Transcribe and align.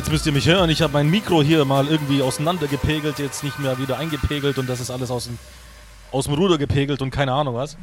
jetzt 0.00 0.10
müsst 0.10 0.24
ihr 0.24 0.32
mich 0.32 0.46
hören. 0.46 0.70
Ich 0.70 0.80
habe 0.80 0.94
mein 0.94 1.10
Mikro 1.10 1.42
hier 1.42 1.62
mal 1.66 1.86
irgendwie 1.86 2.22
auseinandergepegelt, 2.22 3.18
jetzt 3.18 3.44
nicht 3.44 3.58
mehr 3.58 3.78
wieder 3.78 3.98
eingepegelt 3.98 4.56
und 4.56 4.66
das 4.66 4.80
ist 4.80 4.90
alles 4.90 5.10
aus 5.10 5.24
dem, 5.24 5.38
aus 6.10 6.24
dem 6.24 6.32
Ruder 6.32 6.56
gepegelt 6.56 7.02
und 7.02 7.10
keine 7.10 7.34
Ahnung 7.34 7.54
was. 7.54 7.76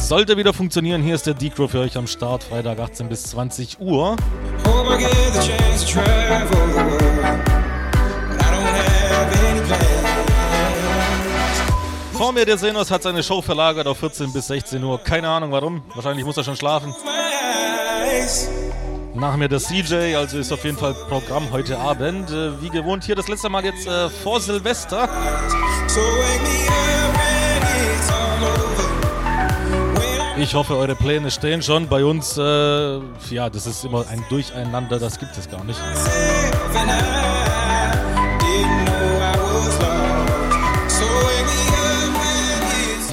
Sollte 0.00 0.36
wieder 0.36 0.52
funktionieren, 0.52 1.02
hier 1.02 1.16
ist 1.16 1.26
der 1.26 1.34
Decro 1.34 1.66
für 1.66 1.80
euch 1.80 1.96
am 1.96 2.06
Start, 2.06 2.44
Freitag 2.44 2.78
18 2.78 3.08
bis 3.08 3.24
20 3.24 3.80
Uhr. 3.80 4.16
Vor 12.12 12.32
mir 12.32 12.46
der 12.46 12.58
Senos 12.58 12.92
hat 12.92 13.02
seine 13.02 13.24
Show 13.24 13.42
verlagert 13.42 13.88
auf 13.88 13.98
14 13.98 14.32
bis 14.32 14.46
16 14.46 14.84
Uhr. 14.84 15.00
Keine 15.00 15.28
Ahnung 15.28 15.50
warum. 15.50 15.82
Wahrscheinlich 15.96 16.24
muss 16.24 16.36
er 16.36 16.44
schon 16.44 16.54
schlafen. 16.54 16.94
Nach 19.14 19.36
mir 19.36 19.48
der 19.48 19.60
CJ, 19.60 20.16
also 20.16 20.38
ist 20.38 20.52
auf 20.52 20.64
jeden 20.64 20.76
Fall 20.76 20.92
Programm 21.08 21.50
heute 21.52 21.78
Abend. 21.78 22.30
Äh, 22.30 22.60
wie 22.60 22.68
gewohnt 22.68 23.04
hier 23.04 23.14
das 23.14 23.28
letzte 23.28 23.48
Mal 23.48 23.64
jetzt 23.64 23.86
äh, 23.86 24.10
vor 24.10 24.40
Silvester. 24.40 25.08
Ich 30.36 30.54
hoffe, 30.54 30.76
eure 30.76 30.96
Pläne 30.96 31.30
stehen 31.30 31.62
schon. 31.62 31.88
Bei 31.88 32.04
uns, 32.04 32.36
äh, 32.36 32.42
ja, 33.30 33.48
das 33.50 33.66
ist 33.66 33.84
immer 33.84 34.04
ein 34.10 34.24
Durcheinander, 34.28 34.98
das 34.98 35.18
gibt 35.20 35.38
es 35.38 35.48
gar 35.48 35.62
nicht. 35.62 35.80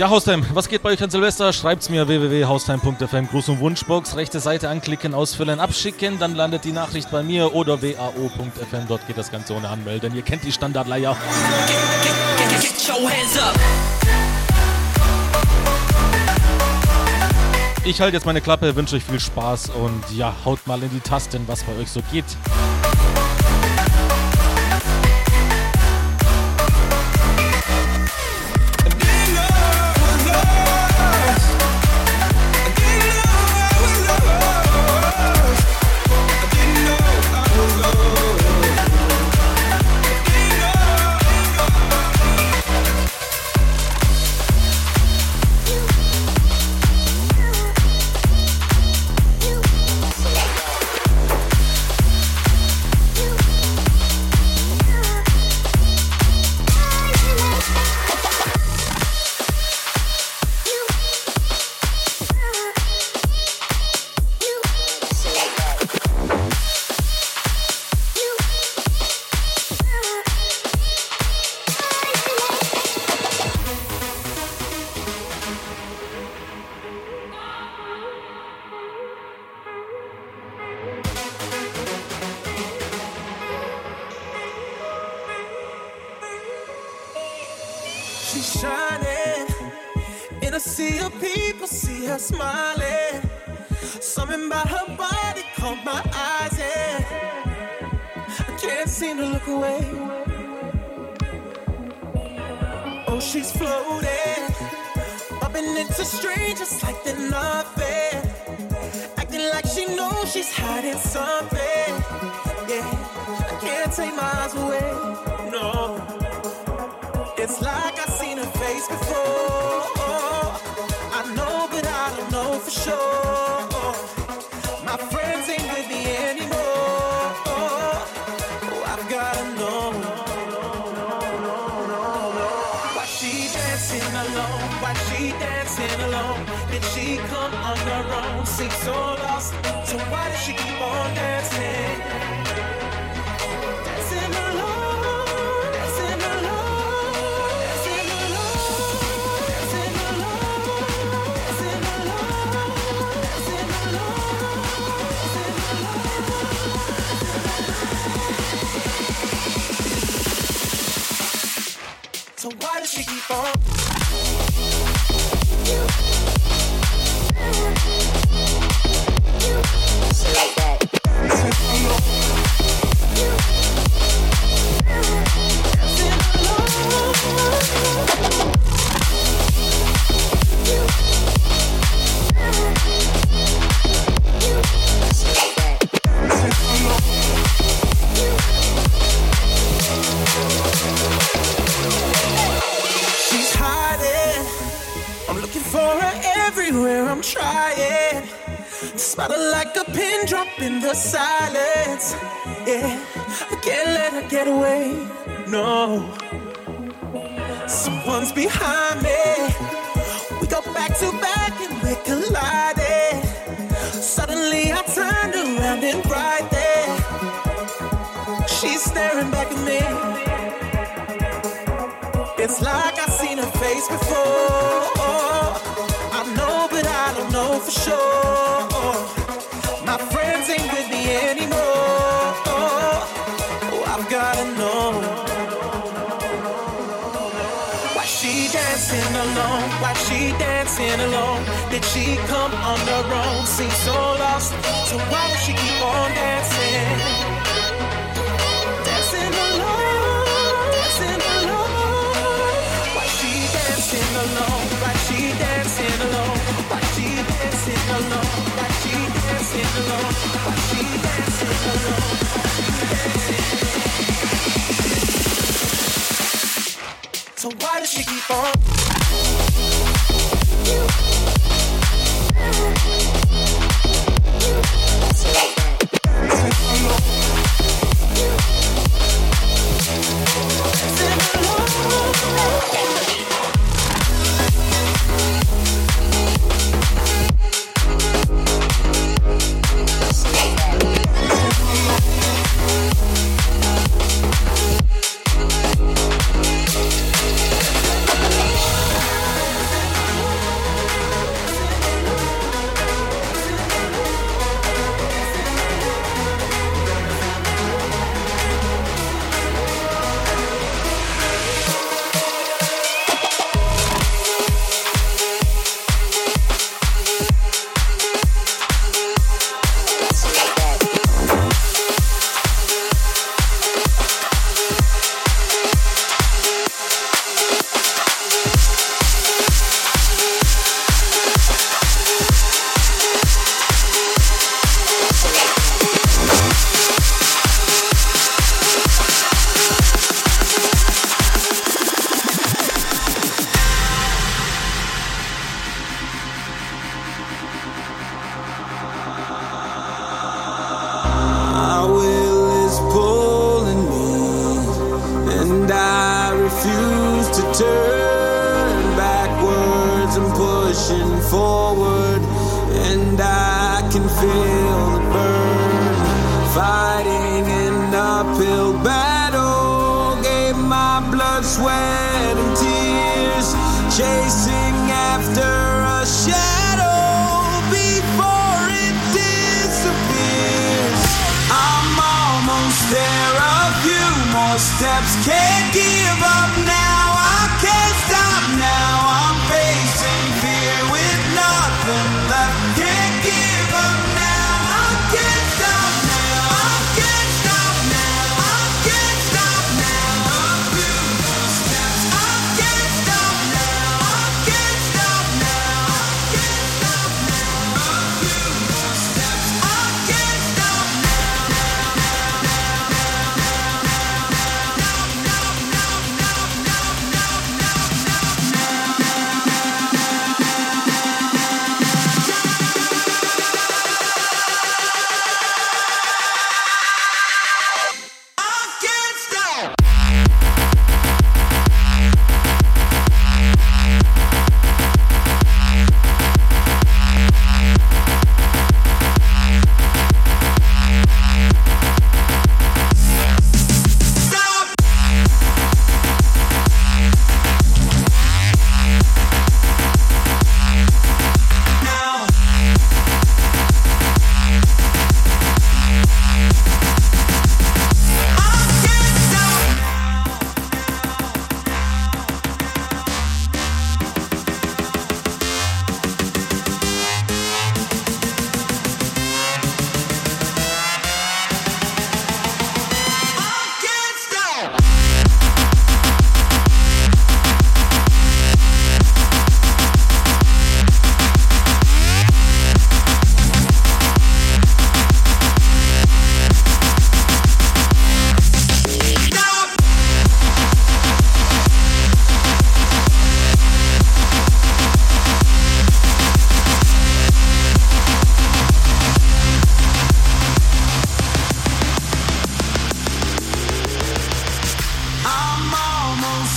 Ja, 0.02 0.10
Haustime, 0.10 0.44
was 0.56 0.68
geht 0.68 0.82
bei 0.82 0.90
euch 0.90 1.04
an 1.04 1.12
Silvester? 1.12 1.54
Schreibt's 1.54 1.88
mir 1.88 2.08
www.haustime.fm, 2.08 3.28
Gruß- 3.28 3.52
und 3.52 3.60
Wunschbox, 3.60 4.16
rechte 4.16 4.40
Seite 4.40 4.68
anklicken, 4.68 5.14
ausfüllen, 5.14 5.60
abschicken, 5.60 6.18
dann 6.18 6.34
landet 6.34 6.66
die 6.66 6.72
Nachricht 6.72 7.12
bei 7.12 7.22
mir 7.22 7.54
oder 7.54 7.84
wao.fm, 7.84 8.88
dort 8.88 9.06
geht 9.06 9.20
das 9.20 9.30
Ganze 9.30 9.54
ohne 9.54 9.70
Anmelden. 9.70 10.16
Ihr 10.16 10.24
kennt 10.24 10.44
die 10.44 10.52
Standardleier. 10.52 11.16
Ich 17.86 18.02
halte 18.02 18.16
jetzt 18.18 18.26
meine 18.26 18.42
Klappe, 18.42 18.76
wünsche 18.76 18.96
euch 18.96 19.04
viel 19.04 19.20
Spaß 19.20 19.70
und 19.70 20.04
ja, 20.18 20.34
haut 20.44 20.66
mal 20.66 20.82
in 20.82 20.90
die 20.90 21.02
Tasten, 21.02 21.44
was 21.46 21.62
bei 21.64 21.78
euch 21.80 21.92
so 21.92 22.02
geht. 22.12 22.26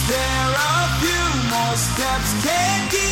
Almost 0.06 0.18
are 0.18 0.54
a 0.54 0.88
few 1.00 1.24
more 1.50 1.76
steps. 1.76 2.44
Can't 2.44 3.03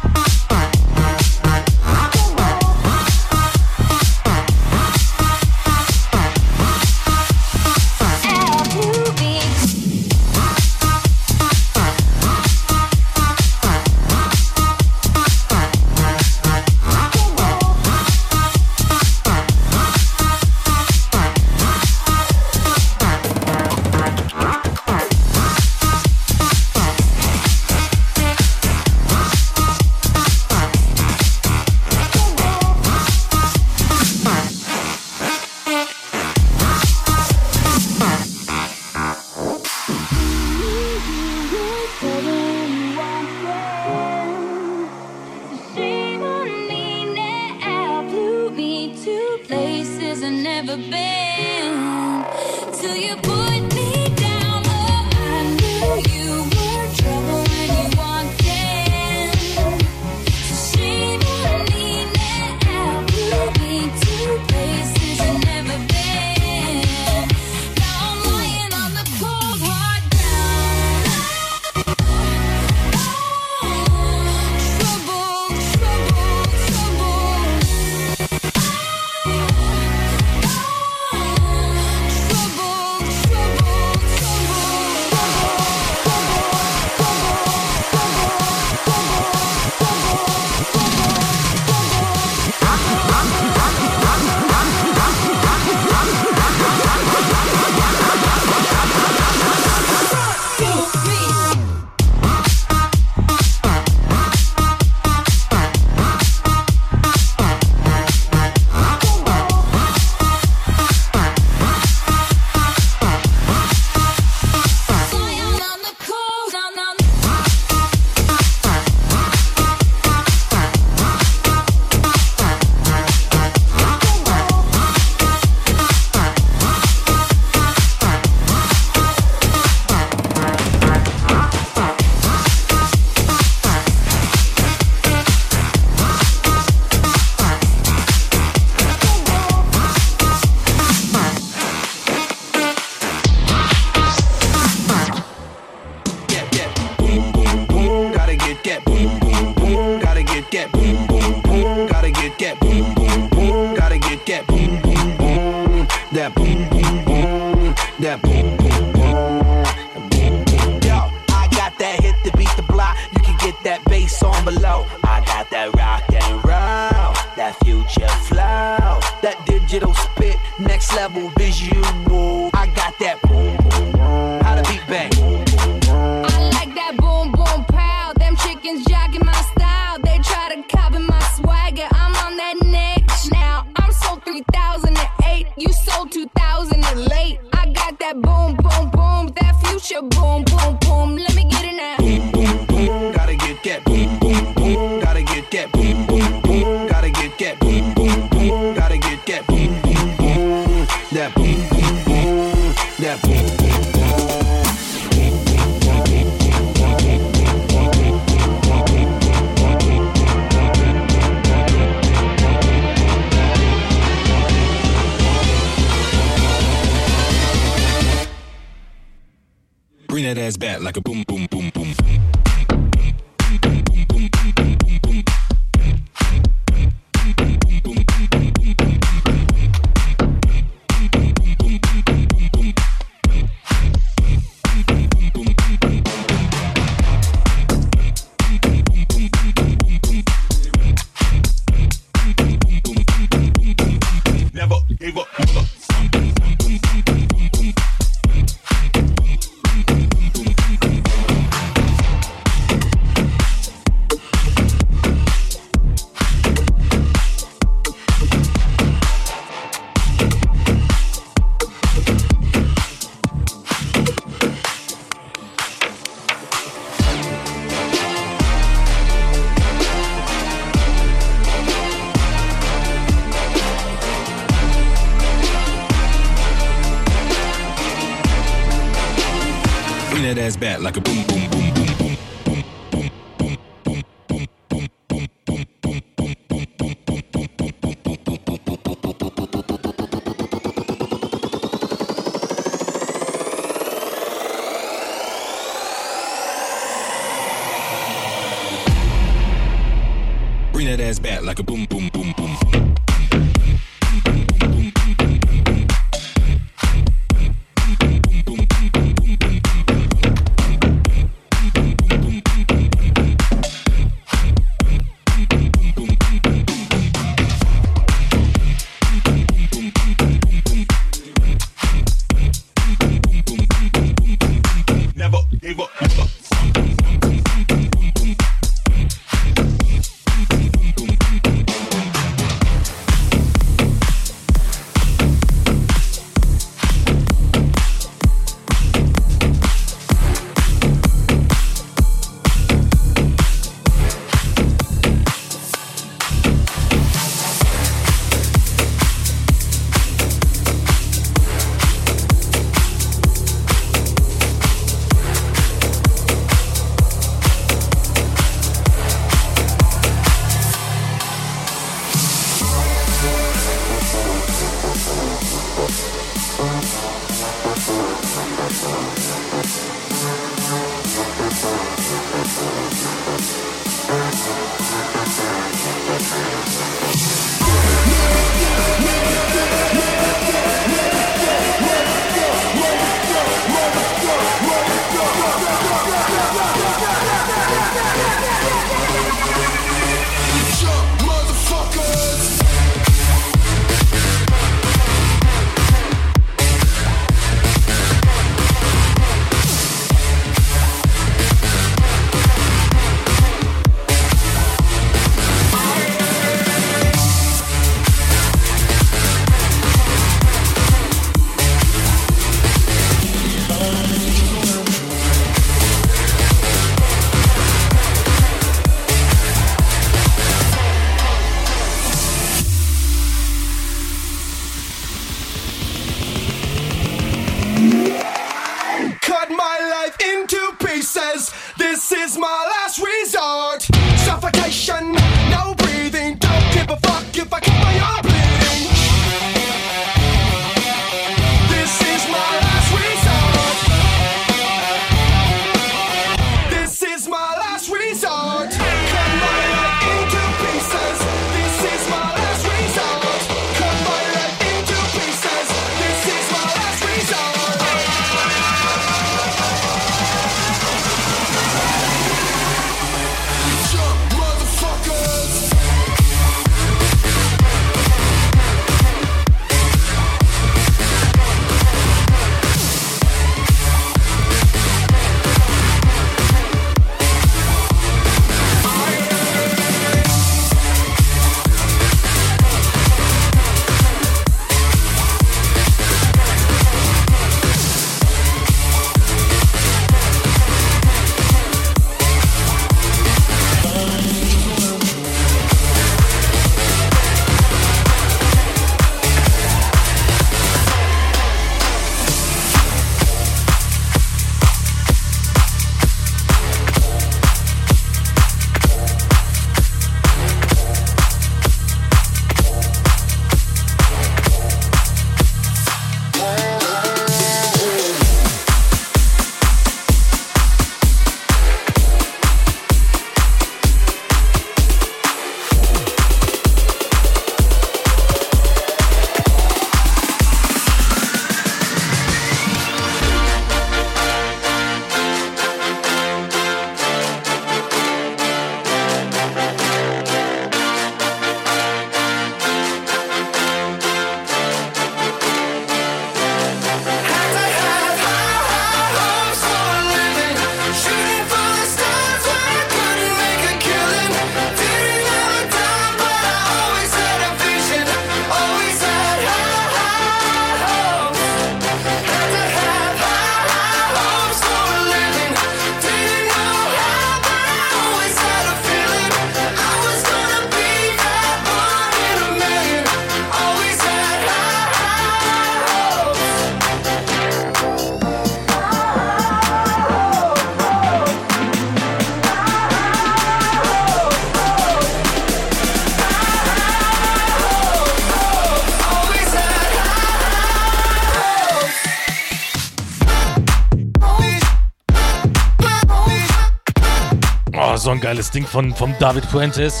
Oh, 597.92 597.96
so 597.96 598.10
ein 598.10 598.20
geiles 598.20 598.52
Ding 598.52 598.64
von, 598.64 598.94
vom 598.94 599.16
David 599.18 599.44
Fuentes. 599.44 600.00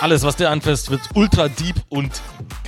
Alles, 0.00 0.22
was 0.22 0.36
der 0.36 0.50
anfasst, 0.50 0.90
wird 0.90 1.00
ultra 1.14 1.48
deep 1.48 1.74
und 1.88 2.22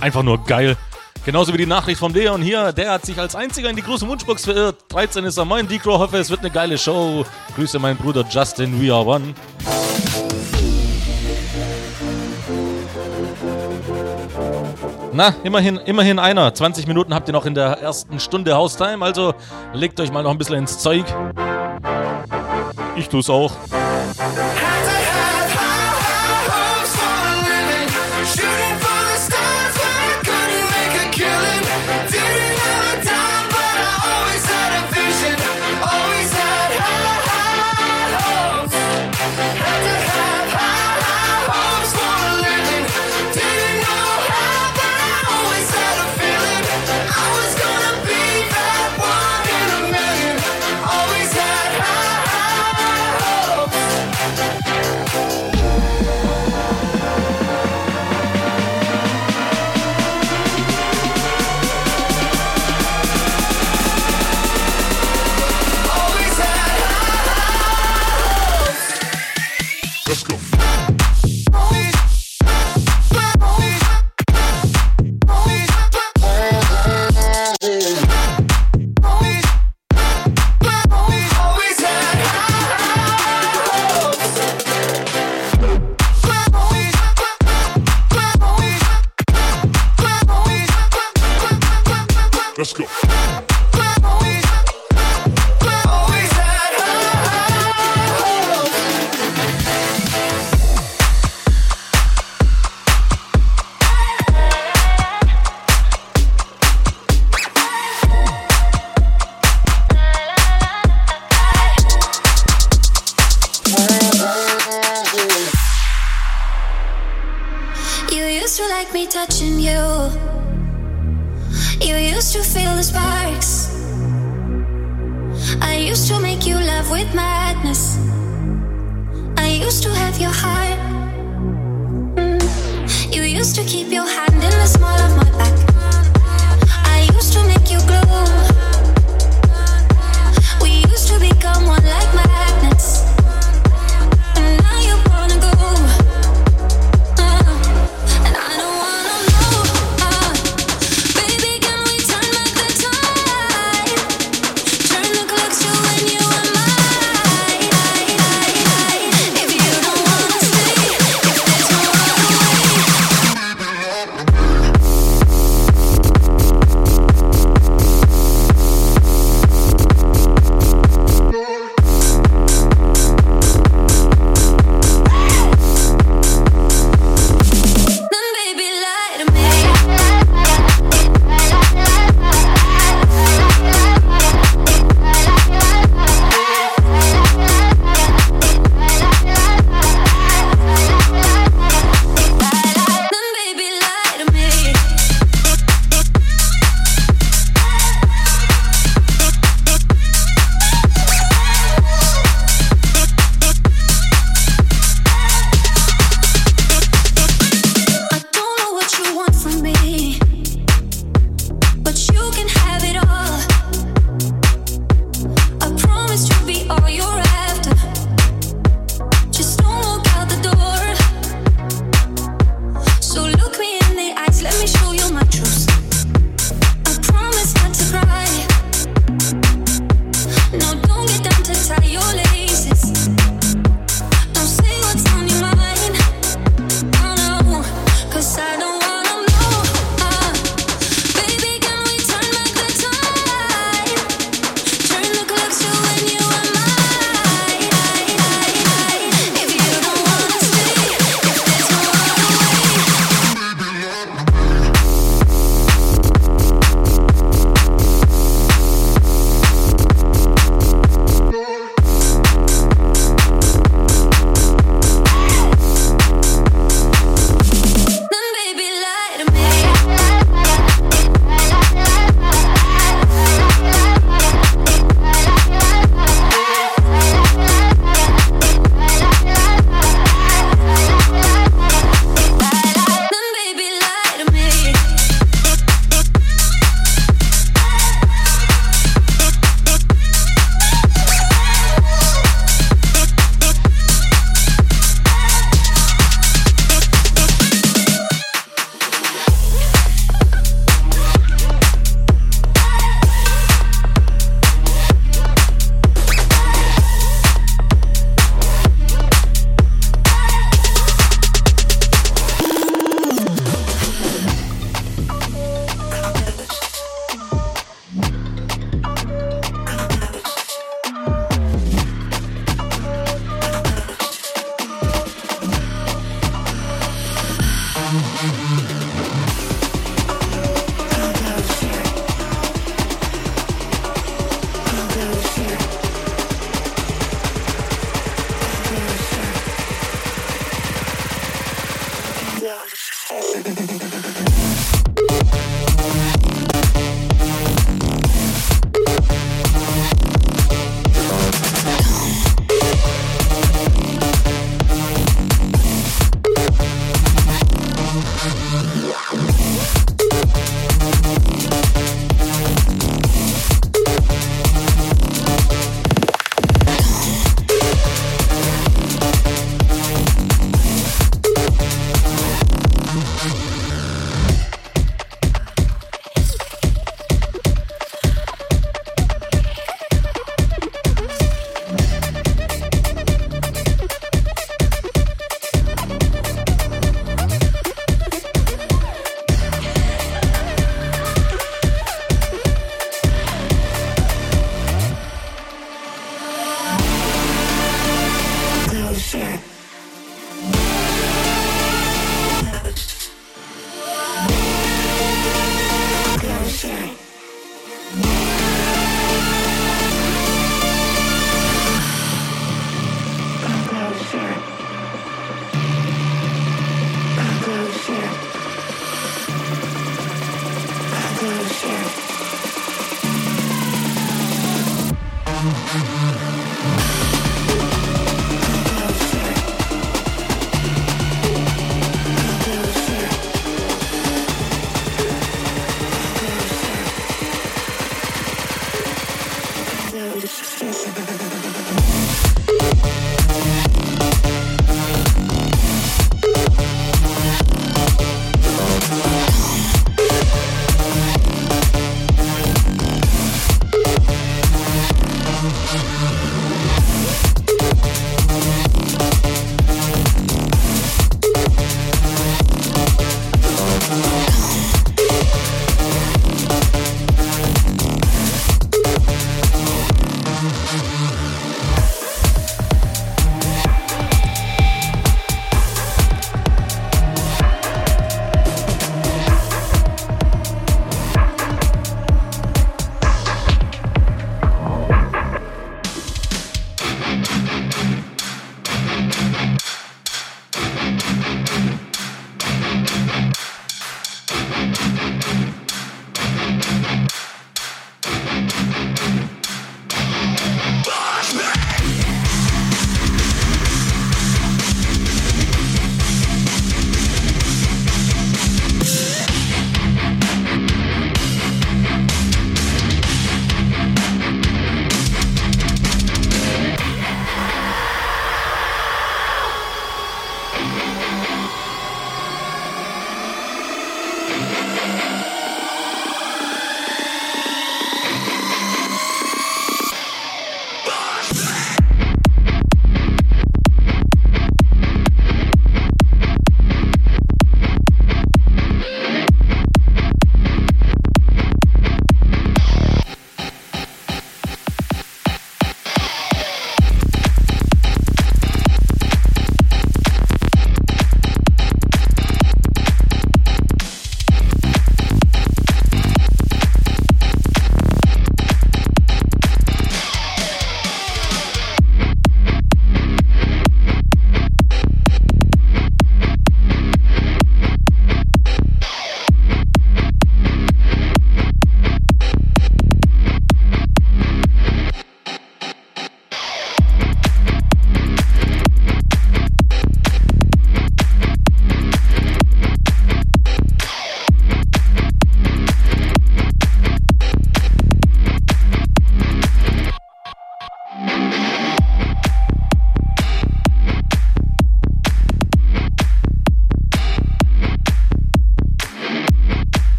einfach 0.00 0.24
nur 0.24 0.42
geil. 0.44 0.76
Genauso 1.24 1.52
wie 1.52 1.58
die 1.58 1.66
Nachricht 1.66 2.00
von 2.00 2.12
Leon 2.12 2.42
hier, 2.42 2.72
der 2.72 2.90
hat 2.90 3.06
sich 3.06 3.16
als 3.16 3.36
einziger 3.36 3.70
in 3.70 3.76
die 3.76 3.82
große 3.82 4.08
Wunschbox 4.08 4.44
verirrt. 4.44 4.86
13 4.88 5.24
ist 5.24 5.36
er 5.36 5.44
mein 5.44 5.68
Decro, 5.68 6.00
hoffe 6.00 6.18
es 6.18 6.30
wird 6.30 6.40
eine 6.40 6.50
geile 6.50 6.76
Show. 6.76 7.24
Grüße 7.54 7.78
meinen 7.78 7.96
Bruder 7.96 8.24
Justin, 8.28 8.82
we 8.82 8.92
are 8.92 9.06
one. 9.06 9.34
Na, 15.14 15.34
immerhin, 15.44 15.76
immerhin 15.76 16.18
einer. 16.18 16.54
20 16.54 16.86
Minuten 16.86 17.14
habt 17.14 17.28
ihr 17.28 17.32
noch 17.32 17.44
in 17.44 17.54
der 17.54 17.78
ersten 17.80 18.18
Stunde 18.18 18.54
Haustime, 18.54 19.04
also 19.04 19.34
legt 19.74 20.00
euch 20.00 20.10
mal 20.10 20.22
noch 20.22 20.30
ein 20.30 20.38
bisschen 20.38 20.56
ins 20.56 20.78
Zeug. 20.78 21.04
Ich 22.96 23.08
tu's 23.10 23.28
auch. 23.28 23.52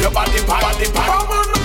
Lift 0.00 0.08
your 0.08 0.16
body, 0.16 0.40
body, 0.48 0.88
body. 0.96 1.12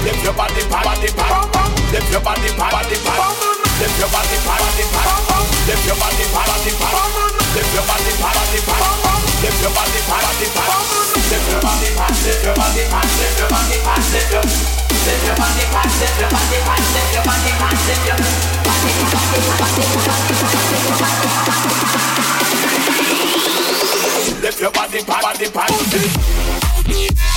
Lift 0.03 0.19
your 0.27 0.35
body, 0.35 0.59
body, 0.67 1.07
body. 1.15 1.71
Lift 1.87 2.11
your 2.11 2.19
body, 2.19 2.51
body, 2.59 2.99
body. 2.99 3.31
Lift 3.79 3.95
your 3.95 4.11
body, 4.11 4.35
body, 4.43 4.83
body. 4.91 5.39
Lift 5.71 5.87
your 5.87 5.95
body, 5.95 6.27
body, 6.35 6.67
body. 6.75 7.31
Lift 7.55 7.71
your 7.71 7.87
body, 7.87 8.11
body, 8.19 8.59
body. 8.67 8.91
Lift 9.39 9.55
your 9.63 9.71
body, 9.71 10.03
body, 10.03 10.51
body. 10.51 10.75
Lift 11.31 11.47
your 11.47 11.63
body, 11.63 11.95
body, 11.95 12.27
lift 12.27 12.43
your 12.43 12.59
body, 12.59 12.83
body, 12.91 13.07
lift 13.23 13.39
your 13.39 13.47
body, 13.47 13.79
body, 13.87 14.03
lift 14.11 14.35
your 14.35 14.43
Lift 14.43 15.23
your 15.23 15.31
body, 15.39 15.63
body, 15.71 15.95
lift 15.95 16.19
your 16.19 16.27
body, 16.27 16.59
body, 16.67 16.91
lift 16.91 17.15
your 17.15 17.23
body, 17.23 17.55
body, 17.55 17.87
lift 17.87 18.03
your 18.03 18.19
Lift 24.43 24.59
your 24.59 24.71
body, 24.75 24.99
body, 25.07 25.47
body. 25.55 25.79
Lift 26.91 27.34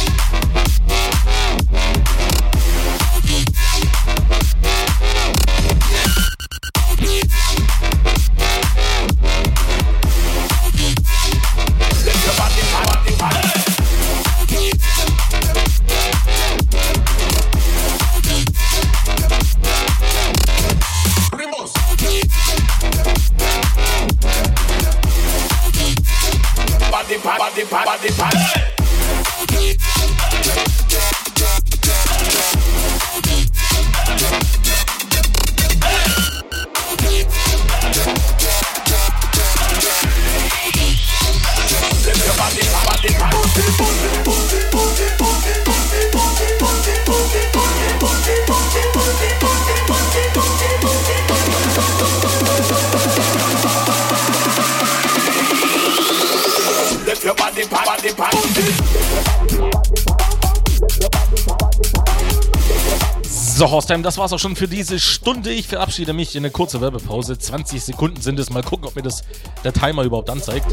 Horstheim, 63.89 64.03
das 64.03 64.19
war's 64.19 64.35
auch 64.35 64.39
schon 64.39 64.55
für 64.55 64.69
diese 64.69 64.99
Stunde. 64.99 65.51
Ich 65.51 65.67
verabschiede 65.67 66.13
mich 66.13 66.37
in 66.37 66.43
eine 66.45 66.51
kurze 66.51 66.83
Werbepause. 66.83 67.39
20 67.39 67.83
Sekunden 67.83 68.21
sind 68.21 68.39
es. 68.39 68.51
Mal 68.51 68.63
gucken, 68.63 68.87
ob 68.87 68.95
mir 68.95 69.01
das 69.01 69.23
der 69.65 69.73
Timer 69.73 70.03
überhaupt 70.03 70.29
anzeigt. 70.29 70.67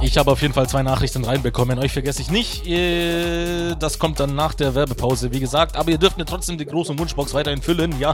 Ich 0.00 0.16
habe 0.16 0.30
auf 0.30 0.40
jeden 0.42 0.54
Fall 0.54 0.68
zwei 0.68 0.84
Nachrichten 0.84 1.24
reinbekommen. 1.24 1.80
Euch 1.80 1.90
vergesse 1.90 2.22
ich 2.22 2.30
nicht. 2.30 2.68
Äh, 2.68 3.74
Das 3.80 3.98
kommt 3.98 4.20
dann 4.20 4.36
nach 4.36 4.54
der 4.54 4.76
Werbepause, 4.76 5.32
wie 5.32 5.40
gesagt. 5.40 5.74
Aber 5.74 5.90
ihr 5.90 5.98
dürft 5.98 6.16
mir 6.16 6.24
trotzdem 6.24 6.56
die 6.56 6.66
große 6.66 6.96
Wunschbox 6.96 7.34
weiterhin 7.34 7.62
füllen. 7.62 7.98
Ja. 7.98 8.12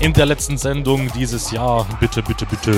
In 0.00 0.12
der 0.12 0.26
letzten 0.26 0.58
Sendung 0.58 1.08
dieses 1.14 1.52
Jahr. 1.52 1.86
Bitte, 2.00 2.20
bitte, 2.20 2.46
bitte. 2.46 2.74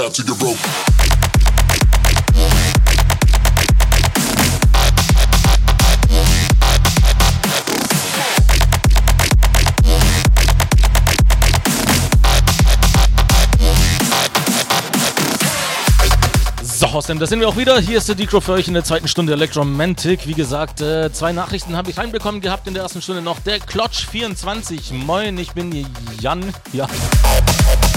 Flow, 0.00 0.10
give 0.10 0.24
it 0.24 0.38
down 0.38 0.38
to 0.38 0.44
your 0.44 0.50
rope. 0.50 0.58
So, 16.62 16.90
Hostem, 16.92 17.18
da 17.18 17.26
sind 17.26 17.40
wir 17.40 17.48
auch 17.48 17.56
wieder. 17.56 17.78
Hier 17.78 17.98
ist 17.98 18.08
der 18.08 18.14
Decro 18.14 18.40
für 18.40 18.52
euch 18.52 18.66
in 18.68 18.74
der 18.74 18.84
zweiten 18.84 19.06
Stunde 19.06 19.34
Electromantic. 19.34 20.26
Wie 20.26 20.32
gesagt, 20.32 20.80
äh, 20.80 21.12
zwei 21.12 21.32
Nachrichten 21.32 21.76
habe 21.76 21.90
ich 21.90 21.98
reinbekommen 21.98 22.40
gehabt 22.40 22.66
in 22.66 22.74
der 22.74 22.84
ersten 22.84 23.02
Stunde 23.02 23.20
noch. 23.20 23.38
Der 23.40 23.58
Klotsch24. 23.58 24.94
Moin, 24.94 25.36
ich 25.36 25.52
bin 25.52 25.86
Jan. 26.20 26.54
Ja. 26.72 26.88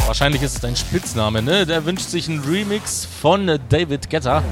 Wahrscheinlich 0.06 0.42
ist 0.42 0.56
es 0.56 0.62
dein 0.62 0.76
Spitzname, 0.76 1.42
ne? 1.42 1.66
Der 1.66 1.86
wünscht 1.86 2.10
sich 2.10 2.28
einen 2.30 2.42
Remix 2.42 3.08
von 3.22 3.60
David 3.70 4.10
Guetta. 4.10 4.44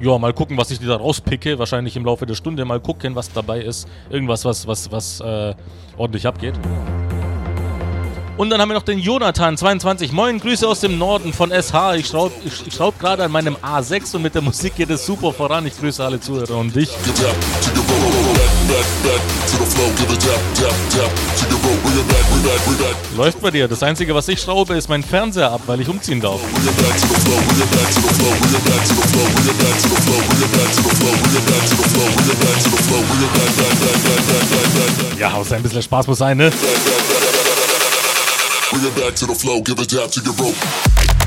Ja, 0.00 0.18
mal 0.18 0.32
gucken, 0.32 0.56
was 0.56 0.70
ich 0.70 0.78
dir 0.78 0.88
da 0.88 0.96
rauspicke. 0.96 1.58
Wahrscheinlich 1.58 1.96
im 1.96 2.04
Laufe 2.04 2.26
der 2.26 2.34
Stunde 2.34 2.64
mal 2.64 2.80
gucken, 2.80 3.14
was 3.14 3.32
dabei 3.32 3.60
ist. 3.60 3.88
Irgendwas, 4.10 4.44
was, 4.44 4.66
was, 4.66 4.90
was 4.92 5.20
äh, 5.20 5.54
ordentlich 5.96 6.26
abgeht. 6.26 6.54
Und 8.36 8.50
dann 8.50 8.60
haben 8.60 8.68
wir 8.68 8.74
noch 8.74 8.84
den 8.84 9.00
Jonathan, 9.00 9.56
22. 9.56 10.12
Moin, 10.12 10.38
Grüße 10.38 10.66
aus 10.66 10.78
dem 10.78 10.96
Norden 10.96 11.32
von 11.32 11.50
SH. 11.50 11.96
Ich 11.96 12.06
schraube 12.06 12.32
ich, 12.44 12.68
ich 12.68 12.74
schraub 12.74 12.96
gerade 13.00 13.24
an 13.24 13.32
meinem 13.32 13.56
A6 13.56 14.14
und 14.14 14.22
mit 14.22 14.36
der 14.36 14.42
Musik 14.42 14.76
geht 14.76 14.90
es 14.90 15.04
super 15.04 15.32
voran. 15.32 15.66
Ich 15.66 15.76
grüße 15.76 16.04
alle 16.04 16.20
Zuhörer 16.20 16.56
und 16.56 16.74
dich. 16.76 16.88
To 21.62 21.68
your 21.68 21.74
rope. 21.74 21.82
to. 21.82 22.02
Give 22.02 22.76
to 22.76 22.84
your 22.84 22.90
rope. 22.90 23.16
Läuft 23.16 23.40
bei 23.40 23.50
dir. 23.50 23.66
Das 23.68 23.82
Einzige, 23.82 24.14
was 24.14 24.28
ich 24.28 24.40
schraube, 24.40 24.76
ist 24.76 24.88
mein 24.88 25.02
Fernseher 25.02 25.50
ab, 25.50 25.62
weil 25.66 25.80
ich 25.80 25.88
umziehen 25.88 26.20
darf. 26.20 26.40
Bring 26.40 27.64
it 27.64 27.74
back 27.74 27.90
to 27.90 28.00
the 28.00 28.10
flow. 39.34 39.60
Bring 39.62 39.78
it 39.78 41.17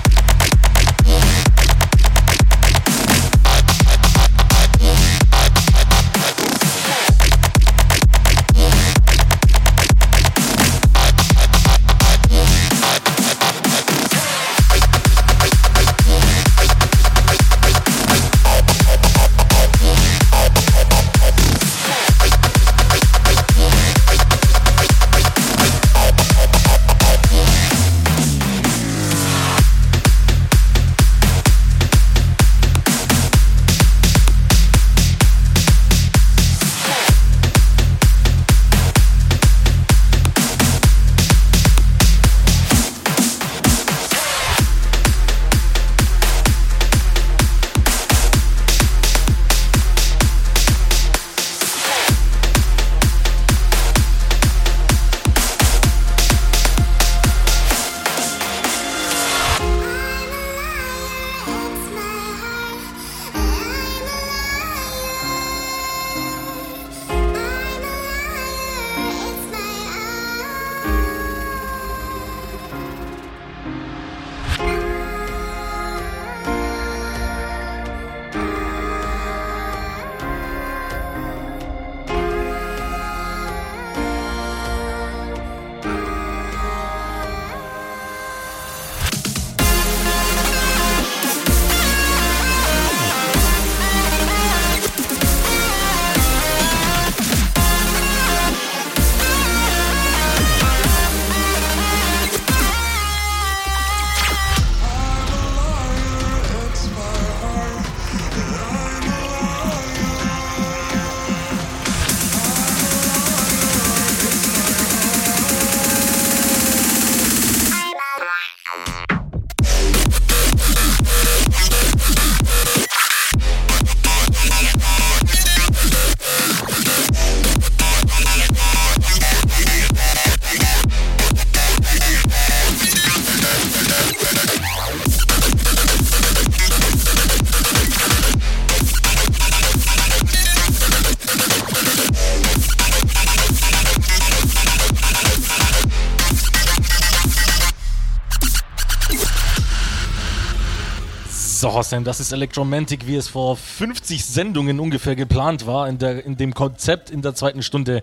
Hossam, 151.91 152.05
das 152.05 152.21
ist 152.21 152.31
Electromantic, 152.31 153.05
wie 153.05 153.17
es 153.17 153.27
vor 153.27 153.57
50 153.57 154.23
Sendungen 154.23 154.79
ungefähr 154.79 155.17
geplant 155.17 155.67
war, 155.67 155.89
in, 155.89 155.97
der, 155.97 156.25
in 156.25 156.37
dem 156.37 156.53
Konzept 156.53 157.09
in 157.09 157.21
der 157.21 157.35
zweiten 157.35 157.63
Stunde 157.63 158.01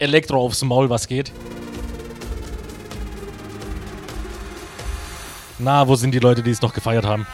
Elektro 0.00 0.40
aufs 0.44 0.64
Maul, 0.64 0.90
was 0.90 1.06
geht. 1.06 1.30
Na, 5.60 5.86
wo 5.86 5.94
sind 5.94 6.12
die 6.12 6.18
Leute, 6.18 6.42
die 6.42 6.50
es 6.50 6.60
noch 6.60 6.74
gefeiert 6.74 7.04
haben? 7.04 7.24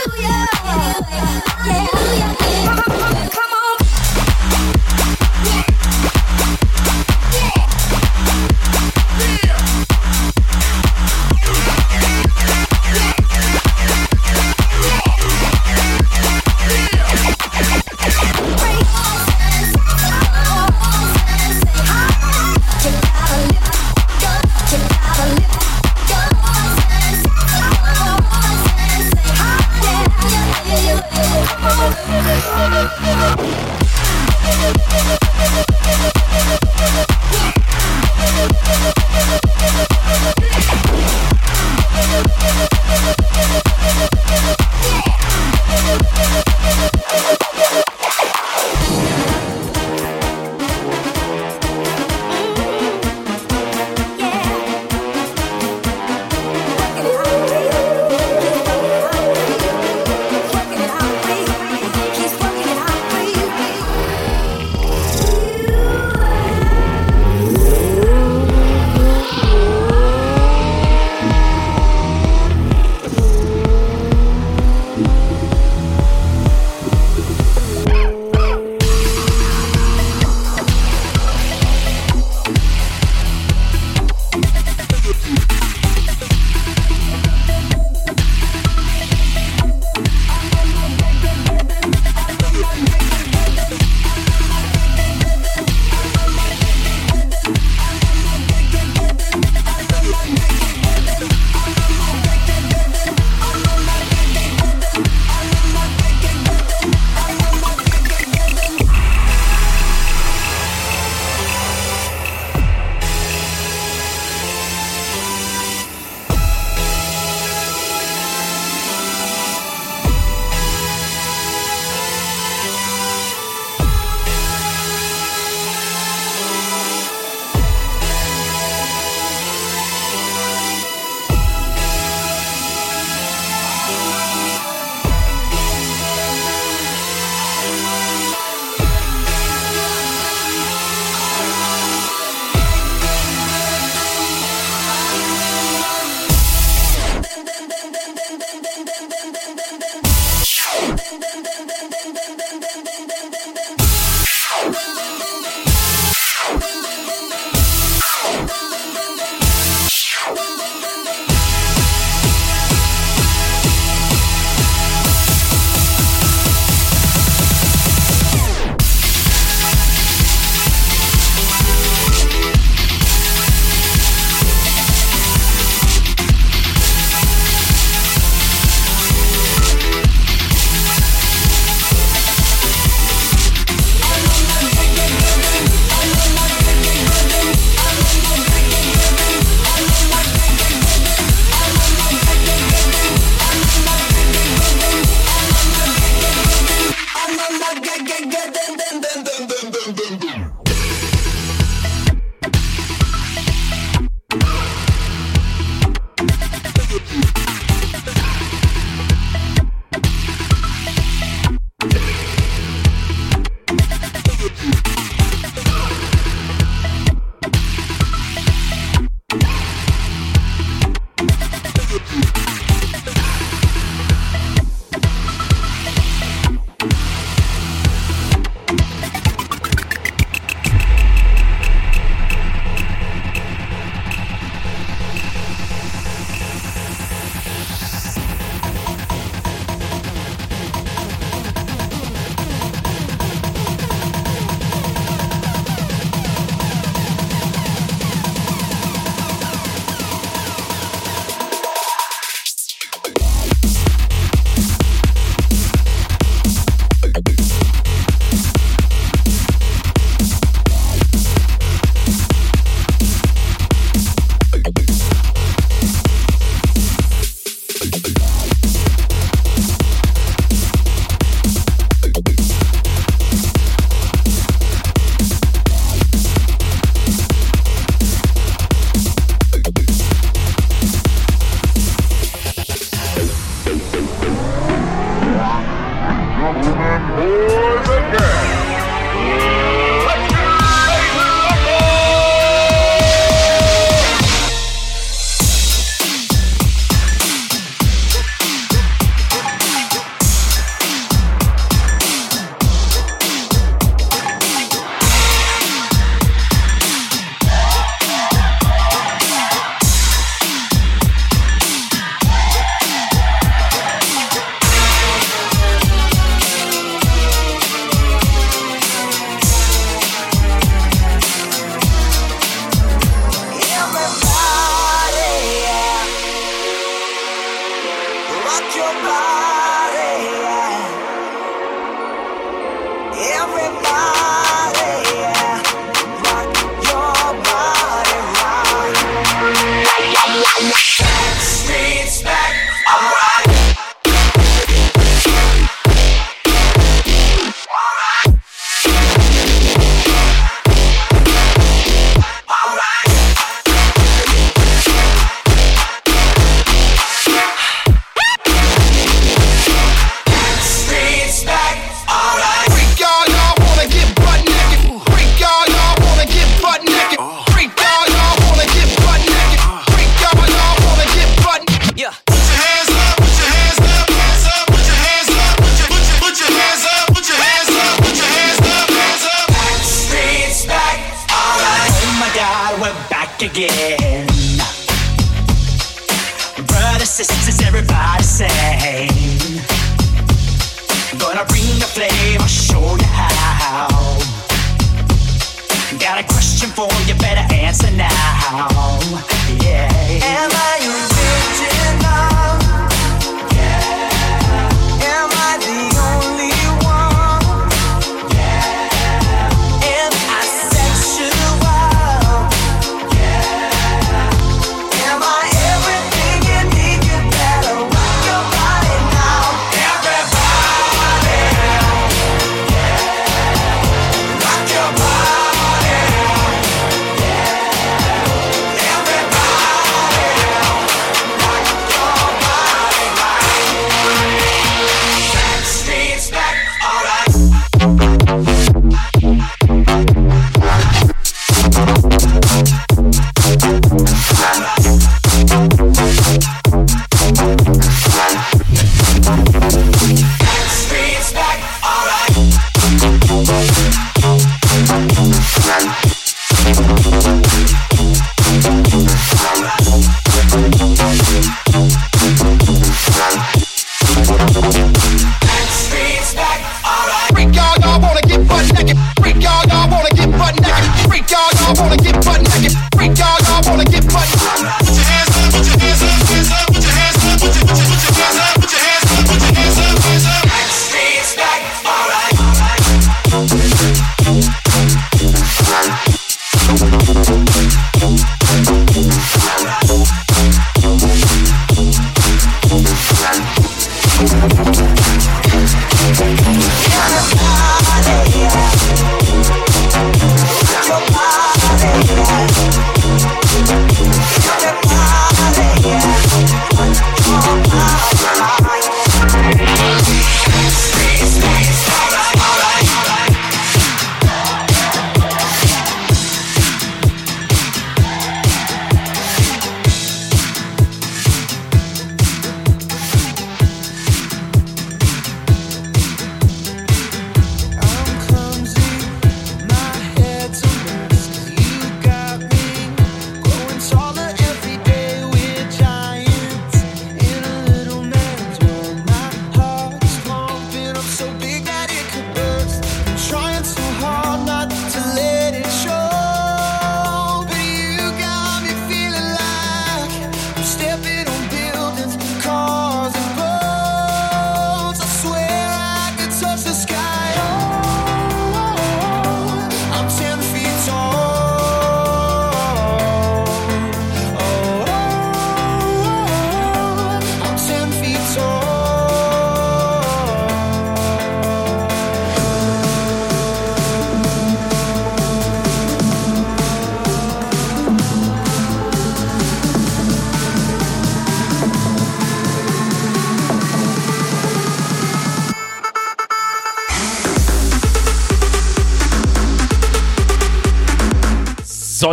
Hallelujah. 0.00 0.46
Hallelujah. 1.62 2.49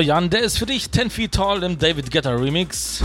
Florian, 0.07 0.29
der 0.29 0.39
ist 0.39 0.57
für 0.57 0.65
dich 0.65 0.89
10 0.89 1.09
Feet 1.09 1.33
Tall 1.33 1.63
im 1.63 1.77
David 1.77 2.09
Guetta 2.09 2.29
Remix. 2.29 3.03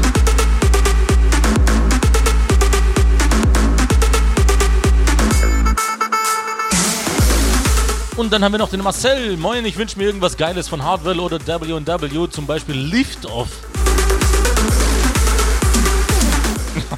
Und 8.16 8.32
dann 8.32 8.44
haben 8.44 8.52
wir 8.52 8.58
noch 8.58 8.70
den 8.70 8.84
Marcel. 8.84 9.36
Moin, 9.36 9.64
ich 9.64 9.76
wünsche 9.76 9.98
mir 9.98 10.04
irgendwas 10.04 10.36
Geiles 10.36 10.68
von 10.68 10.84
Hardwell 10.84 11.18
oder 11.18 11.44
WW, 11.44 12.30
zum 12.30 12.46
Beispiel 12.46 12.76
Liftoff. 12.76 13.48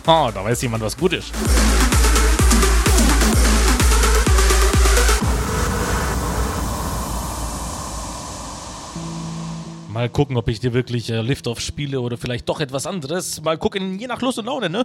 Ah, 0.07 0.31
da 0.31 0.45
weiß 0.45 0.61
jemand, 0.61 0.85
was 0.85 0.99
gut 0.99 1.15
ist. 1.15 1.33
Mal 10.05 10.11
gucken, 10.11 10.37
ob 10.37 10.49
ich 10.49 10.61
dir 10.61 10.75
wirklich 10.75 11.09
äh, 11.09 11.23
Liftoff 11.23 11.61
spiele 11.61 11.99
oder 11.99 12.19
vielleicht 12.19 12.47
doch 12.51 12.61
etwas 12.61 12.87
anderes. 12.87 13.41
Mal 13.41 13.57
gucken, 13.57 13.99
je 13.99 14.07
nach 14.07 14.21
Lust 14.21 14.39
und 14.39 14.45
Laune, 14.45 14.69
ne? 14.69 14.85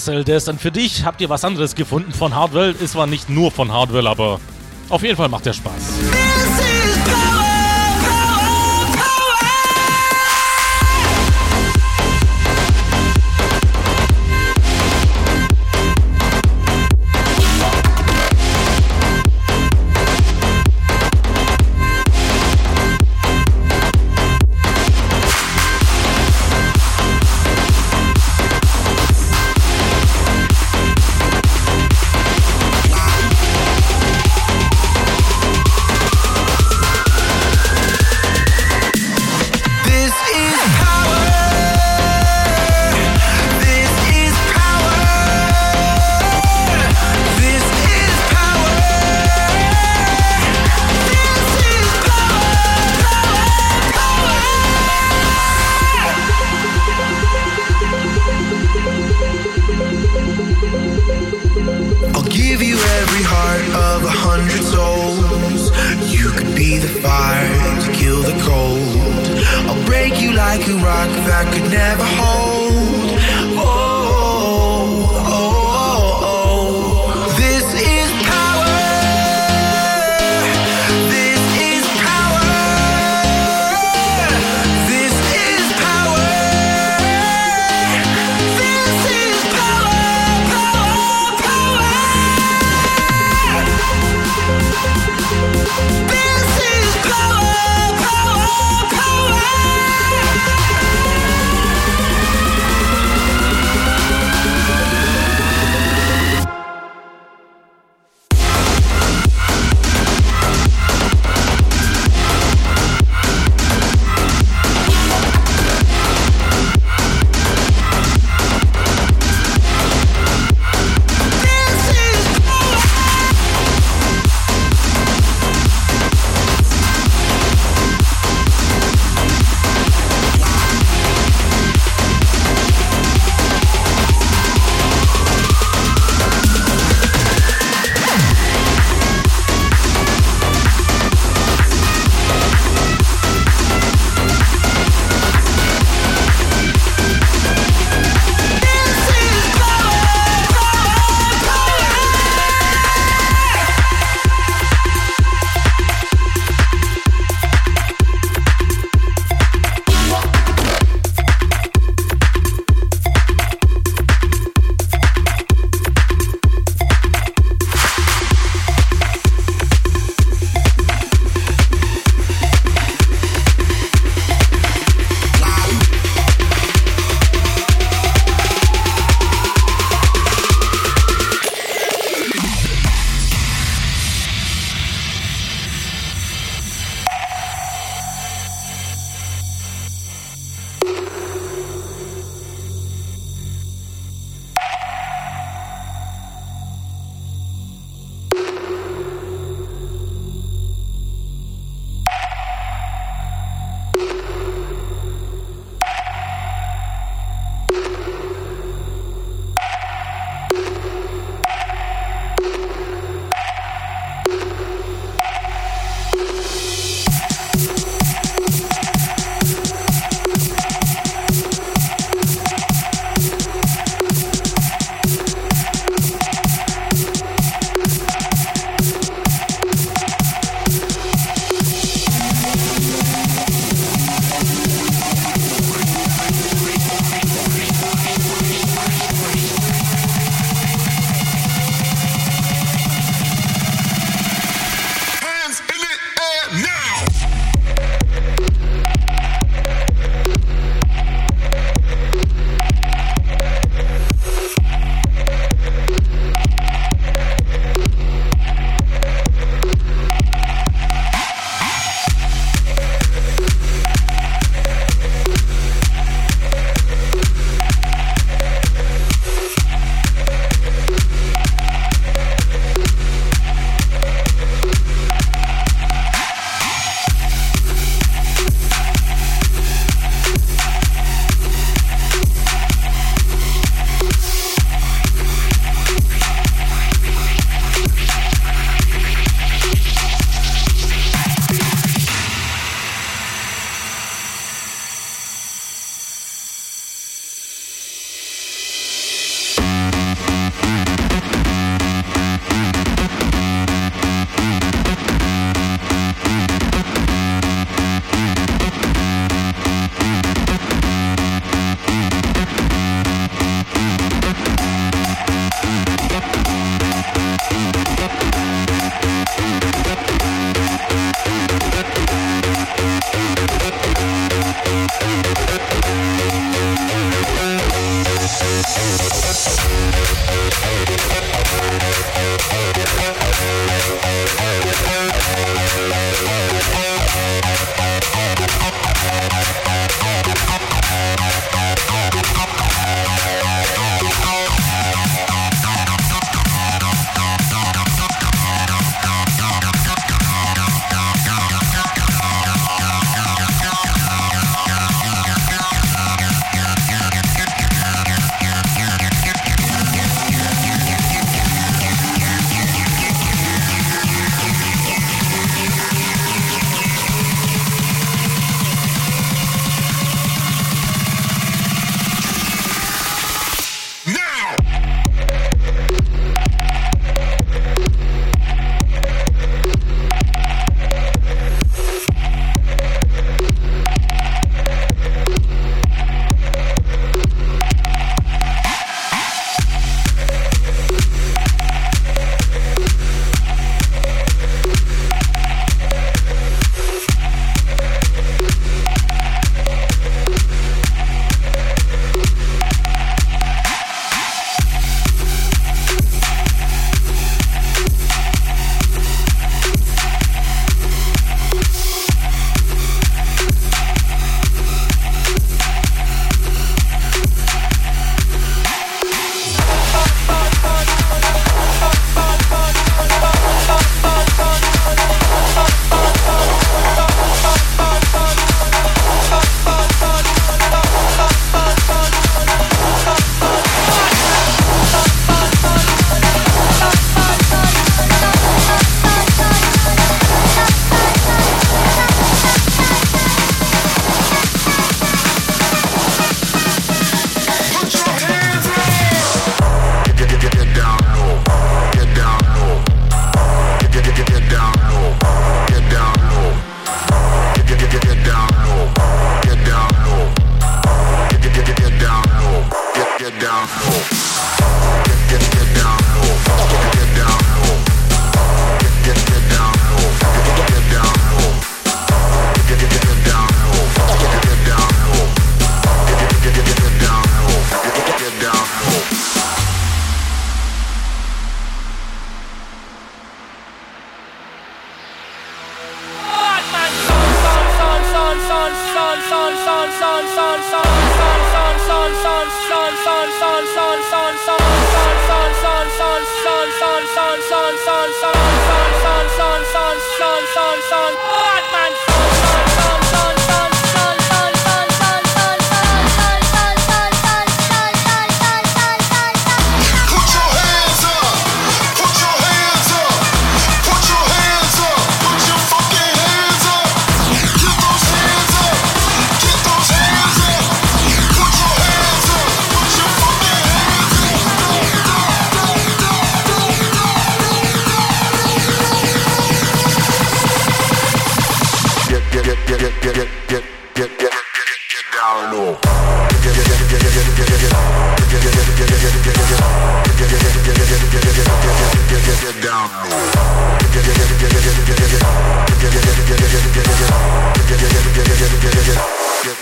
Marcel 0.00 0.24
Dest. 0.24 0.48
Und 0.48 0.58
für 0.58 0.72
dich 0.72 1.04
habt 1.04 1.20
ihr 1.20 1.28
was 1.28 1.44
anderes 1.44 1.74
gefunden 1.74 2.12
von 2.12 2.34
Hardwell. 2.34 2.74
Ist 2.80 2.92
zwar 2.92 3.06
nicht 3.06 3.28
nur 3.28 3.50
von 3.50 3.70
Hardwell, 3.70 4.06
aber 4.06 4.40
auf 4.88 5.02
jeden 5.02 5.16
Fall 5.16 5.28
macht 5.28 5.44
der 5.44 5.52
Spaß. 5.52 6.29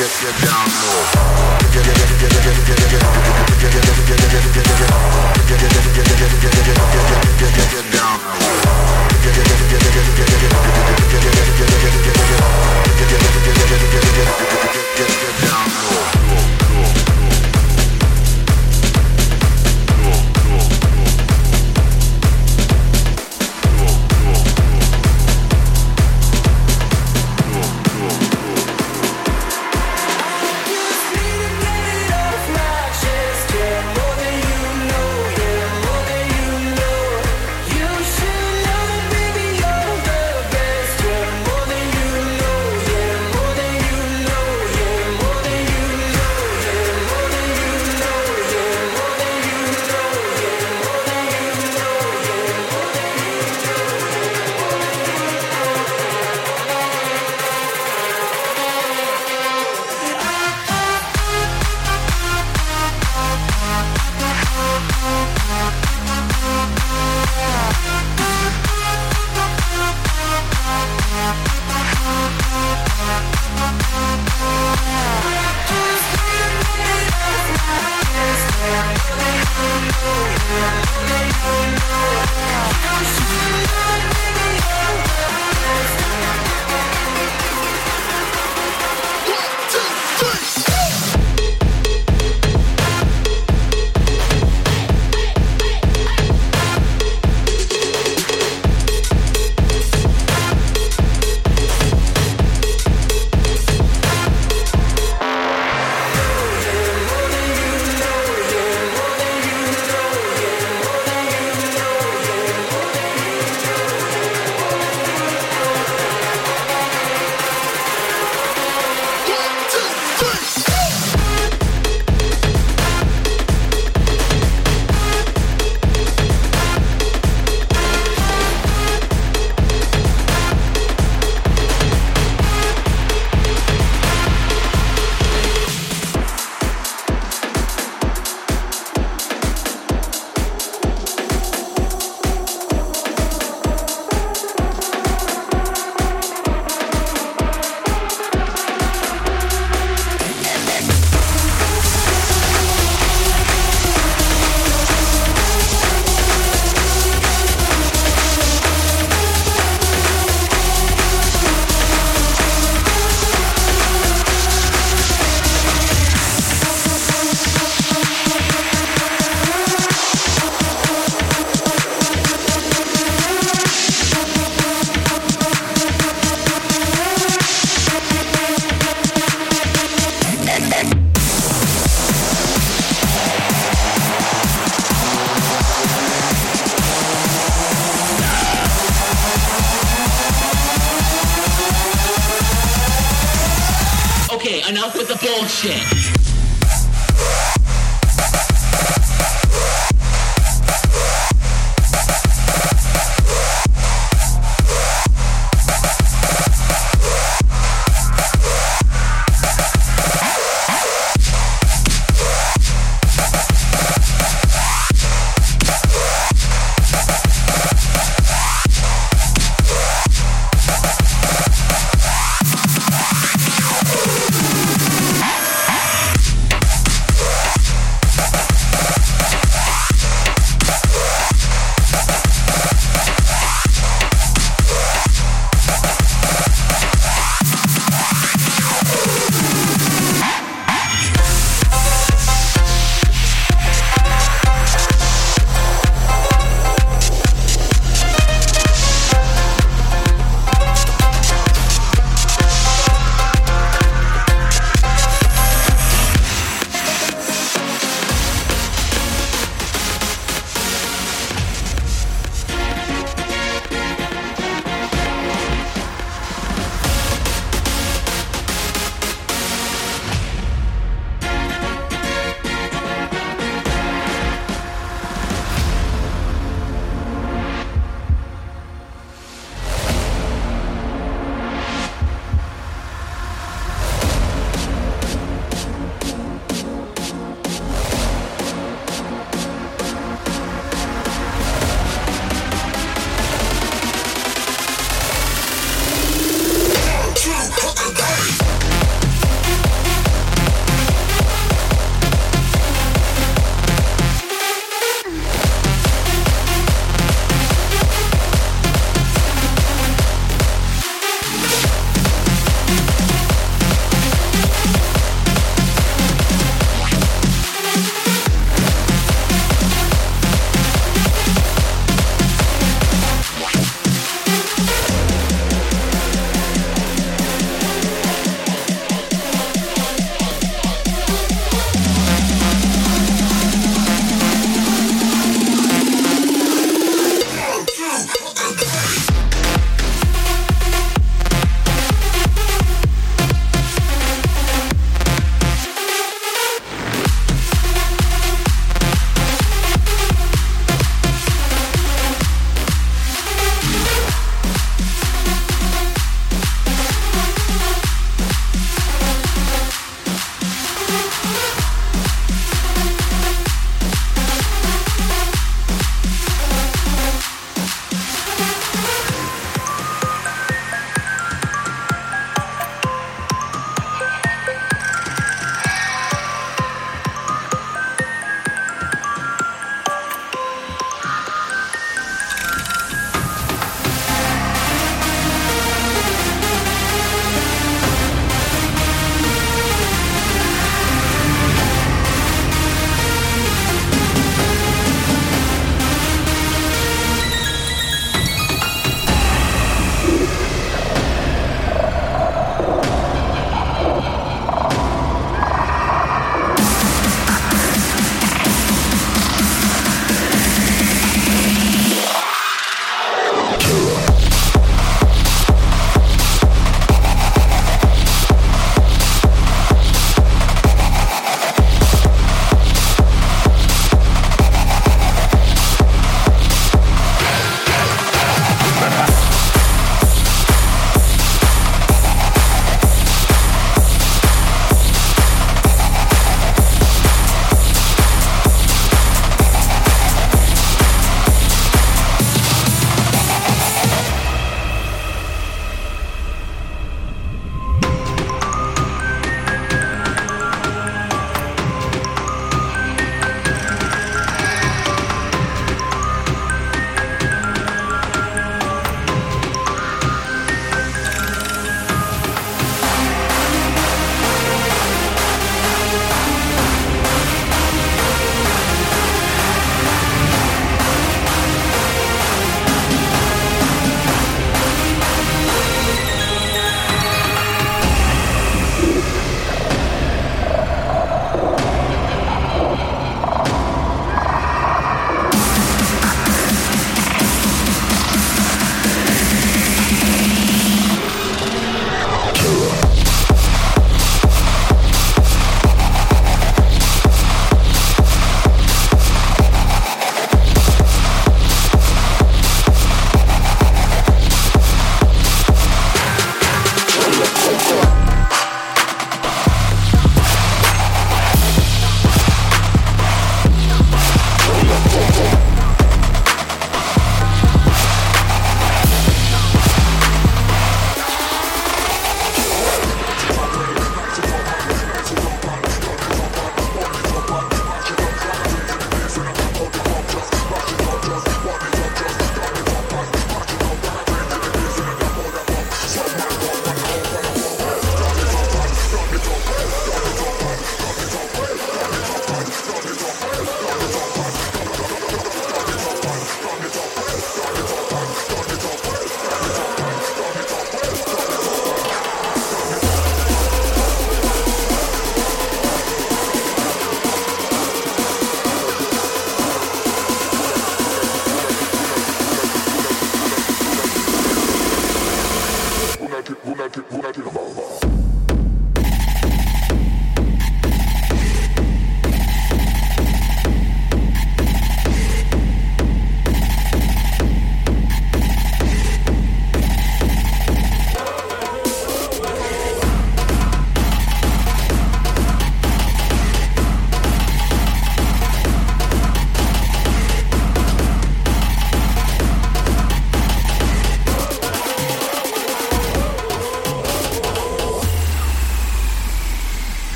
get 0.00 0.32
down 0.40 0.66
low. 0.66 1.40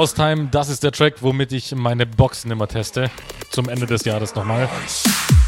Haustime, 0.00 0.48
das 0.50 0.70
ist 0.70 0.82
der 0.82 0.92
Track, 0.92 1.16
womit 1.20 1.52
ich 1.52 1.74
meine 1.74 2.06
Boxen 2.06 2.50
immer 2.50 2.66
teste. 2.66 3.10
Zum 3.50 3.68
Ende 3.68 3.84
des 3.84 4.06
Jahres 4.06 4.34
nochmal. 4.34 4.60
Welcome, 4.60 5.39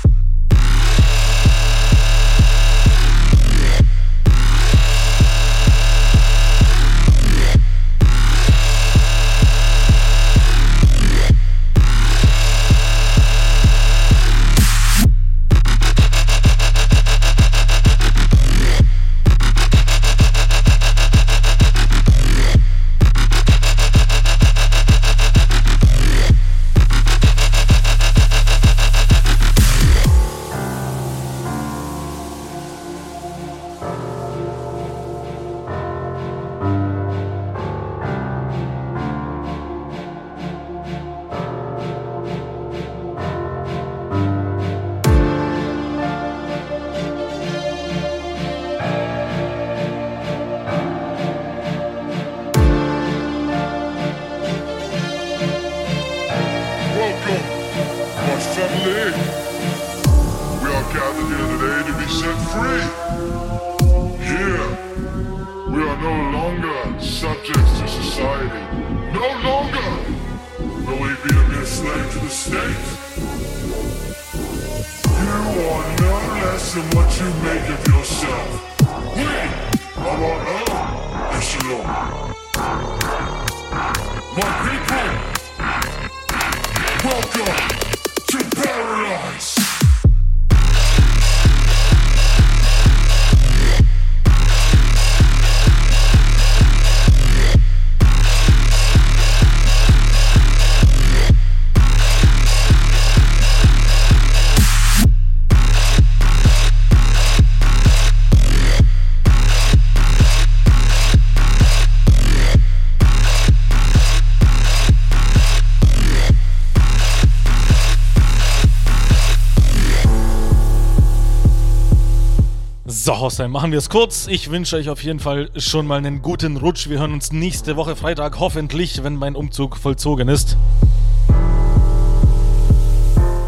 Hossein, 123.43 123.51
machen 123.51 123.73
wir 123.73 123.79
es 123.79 123.91
kurz. 123.91 124.29
Ich 124.29 124.53
wünsche 124.53 124.77
euch 124.77 124.89
auf 124.89 125.03
jeden 125.03 125.19
Fall 125.19 125.51
schon 125.57 125.85
mal 125.85 125.97
einen 125.99 126.23
guten 126.23 126.57
Rutsch. 126.59 126.89
Wir 126.89 127.01
hören 127.01 127.13
uns 127.13 127.33
nächste 127.33 127.75
Woche 127.75 127.97
Freitag, 127.97 128.39
hoffentlich, 128.39 129.03
wenn 129.03 129.17
mein 129.17 129.35
Umzug 129.35 129.77
vollzogen 129.77 130.29
ist. 130.29 130.57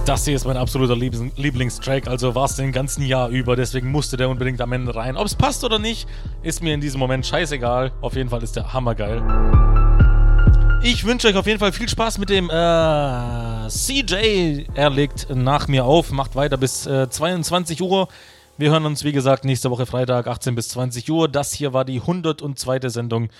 Das 0.04 0.24
hier 0.24 0.34
ist 0.34 0.46
mein 0.46 0.56
absoluter 0.56 0.96
Lieblingstrack, 0.96 2.08
also 2.08 2.34
war 2.34 2.46
es 2.46 2.56
den 2.56 2.72
ganzen 2.72 3.06
Jahr 3.06 3.28
über, 3.28 3.54
deswegen 3.54 3.92
musste 3.92 4.16
der 4.16 4.28
unbedingt 4.28 4.60
am 4.60 4.72
Ende 4.72 4.96
rein. 4.96 5.16
Ob 5.16 5.26
es 5.26 5.36
passt 5.36 5.62
oder 5.62 5.78
nicht, 5.78 6.08
ist 6.42 6.60
mir 6.60 6.74
in 6.74 6.80
diesem 6.80 6.98
Moment 6.98 7.24
scheißegal. 7.24 7.92
Auf 8.00 8.16
jeden 8.16 8.30
Fall 8.30 8.42
ist 8.42 8.56
der 8.56 8.72
hammergeil. 8.72 9.22
Ich 10.82 11.04
wünsche 11.04 11.28
euch 11.28 11.36
auf 11.36 11.46
jeden 11.46 11.60
Fall 11.60 11.72
viel 11.72 11.88
Spaß 11.88 12.18
mit 12.18 12.30
dem 12.30 12.50
äh, 12.50 13.68
CJ. 13.68 14.66
Er 14.74 14.90
legt 14.90 15.28
nach 15.30 15.68
mir 15.68 15.84
auf, 15.84 16.10
macht 16.10 16.34
weiter 16.34 16.56
bis 16.56 16.84
äh, 16.84 17.08
22 17.08 17.80
Uhr. 17.80 18.08
Wir 18.56 18.70
hören 18.70 18.86
uns, 18.86 19.02
wie 19.02 19.10
gesagt, 19.10 19.44
nächste 19.44 19.72
Woche 19.72 19.84
Freitag, 19.84 20.28
18 20.28 20.54
bis 20.54 20.68
20 20.68 21.10
Uhr. 21.10 21.26
Das 21.26 21.52
hier 21.52 21.72
war 21.72 21.84
die 21.84 22.00
102. 22.00 22.88
Sendung. 22.88 23.30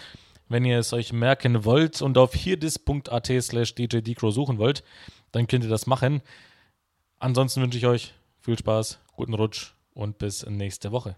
Wenn 0.49 0.65
ihr 0.65 0.81
es 0.81 0.93
euch 0.93 1.13
merken 1.13 1.65
wollt 1.65 2.03
und 2.03 2.19
auf 2.19 2.35
hierdis.at 2.35 3.31
slash 3.41 3.77
djdcrow 3.77 4.35
suchen 4.35 4.59
wollt, 4.59 4.83
dann 5.31 5.47
könnt 5.47 5.63
ihr 5.63 5.71
das 5.71 5.87
machen. 5.87 6.21
Ansonsten 7.21 7.63
wünsche 7.63 7.79
ich 7.79 7.87
euch 7.87 8.13
viel 8.41 8.59
Spaß, 8.59 8.99
guten 9.15 9.35
Rutsch 9.35 9.75
und 9.93 10.19
bis 10.19 10.45
nächste 10.47 10.91
Woche. 10.91 11.15